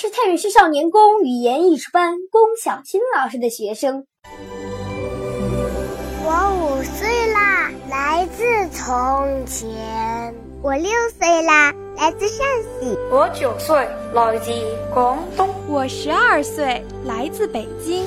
[0.00, 4.06] 是太原市少年宫语言艺术班龚小军老师的学生。
[6.24, 10.32] 我五岁啦，来自从前。
[10.62, 12.96] 我六岁啦，来自陕西。
[13.10, 13.76] 我九岁，
[14.14, 14.52] 来自
[14.94, 15.52] 广东。
[15.66, 18.06] 我十二岁，来自北京。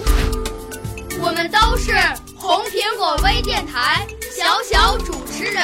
[1.21, 1.91] 我们都是
[2.39, 5.61] 红苹果微电台小小主持人。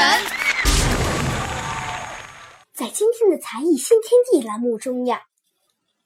[2.73, 5.21] 在今天的才艺新天地栏目中呀，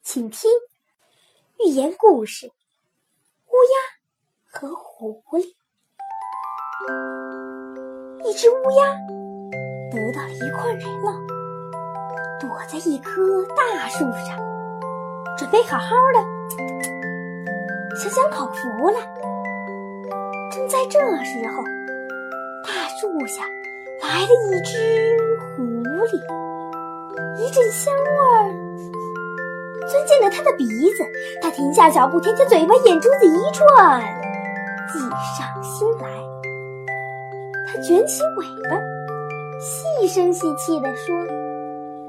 [0.04, 0.50] 请听
[1.60, 3.78] 寓言故事：乌鸦
[4.50, 5.54] 和狐狸。
[8.26, 8.98] 一只乌鸦。
[9.92, 11.14] 得到了一块奶酪，
[12.40, 14.40] 躲在一棵大树上，
[15.38, 16.20] 准备好好的
[18.02, 19.00] 享享口福了。
[20.52, 21.64] 正在这时候，
[22.66, 23.44] 大树下
[24.02, 25.16] 来了一只
[25.56, 25.62] 狐
[26.08, 26.18] 狸，
[27.38, 28.71] 一阵香味儿
[29.92, 31.04] 钻进了它的鼻子，
[31.42, 34.02] 它停下脚步，舔舔嘴巴，眼珠子一转，
[34.92, 35.00] 计
[35.38, 36.08] 上心来，
[37.68, 38.80] 它卷起尾巴。
[39.60, 41.16] 细声细气地说：“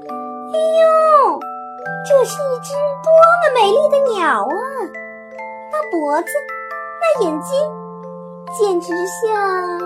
[0.07, 1.39] 哎呦，
[2.07, 2.73] 这是一只
[3.03, 3.11] 多
[3.41, 4.47] 么美丽的鸟啊！
[5.71, 6.31] 那脖子，
[7.01, 7.51] 那眼睛，
[8.57, 9.77] 简直像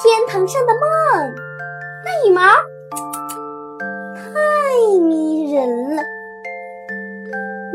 [0.00, 0.80] 天堂上的梦。
[2.04, 2.40] 那羽毛，
[4.16, 6.02] 太迷人了。”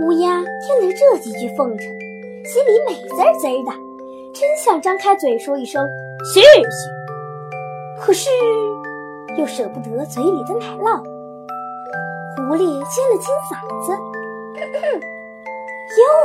[0.07, 1.85] 乌鸦听了这几句奉承，
[2.45, 3.71] 心里美滋滋的，
[4.33, 5.85] 真想张开嘴说一声
[6.33, 6.47] 谢谢。
[7.99, 8.29] 可是。
[9.37, 10.97] 又舍不得嘴里的奶酪，
[12.35, 13.91] 狐狸清了清嗓子，
[14.55, 14.99] 咳咳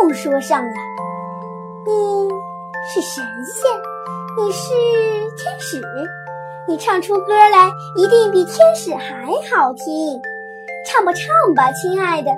[0.06, 0.72] 又说上了
[1.84, 2.28] ：“你
[2.94, 3.68] 是神仙，
[4.38, 4.70] 你是
[5.36, 5.82] 天使，
[6.66, 10.18] 你唱出歌来一定比天使还好听。
[10.86, 12.30] 唱吧唱吧，亲爱的，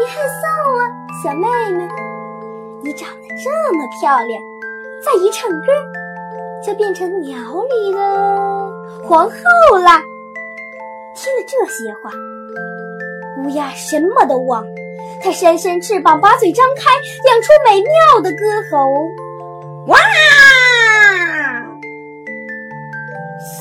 [0.00, 0.82] 别害臊啊，
[1.22, 1.46] 小妹
[1.76, 1.86] 妹，
[2.82, 4.42] 你长得这么漂亮，
[5.04, 5.66] 再一唱歌，
[6.64, 7.98] 就变成鸟里的。”
[9.04, 10.00] 皇后啦！
[11.14, 12.10] 听了这些话，
[13.42, 14.64] 乌鸦什么都忘。
[15.22, 16.84] 它扇扇翅膀，把嘴张开，
[17.24, 18.90] 亮出美妙的歌喉。
[19.88, 19.98] 哇！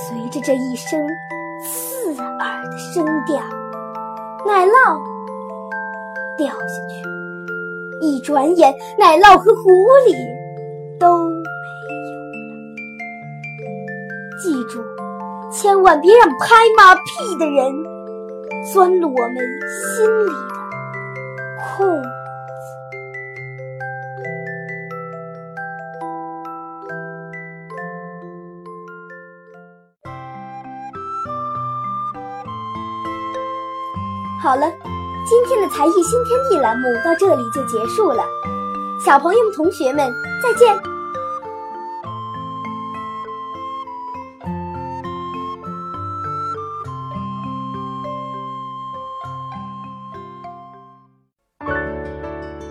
[0.08, 1.06] 随着这一声
[1.62, 3.44] 刺耳的声调，
[4.46, 5.09] 奶酪
[6.40, 6.56] 掉下
[6.88, 7.04] 去。
[8.02, 9.70] 一转眼，奶酪和狐
[10.08, 10.16] 狸
[11.00, 12.64] 都没有了。
[14.42, 14.82] 记住。
[15.52, 17.74] 千万别让拍马屁的人
[18.72, 19.38] 钻了我们
[19.98, 20.60] 心里的
[21.76, 22.04] 空。
[34.40, 34.72] 好了，
[35.30, 38.24] 今天的才艺新天地栏目到这里就结束了，
[39.06, 40.76] 小朋友们、同学们，再见。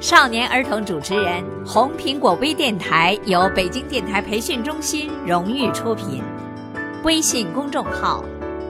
[0.00, 6.24] 少年儿童主持人，红苹果微电台由北京电台培训中心荣誉出品，
[7.04, 8.24] 微信公众号：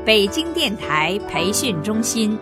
[0.04, 2.38] 北京电台培训中心。